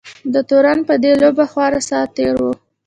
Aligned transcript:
د 0.33 0.35
تورن 0.49 0.79
په 0.87 0.93
دې 1.03 1.11
لوبه 1.21 1.45
خورا 1.51 1.81
ساعت 1.89 2.09
تېر 2.17 2.35
وو. 2.41 2.51